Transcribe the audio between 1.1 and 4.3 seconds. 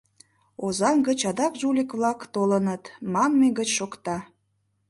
адак жулик-влак толыныт, манме гыч шокта.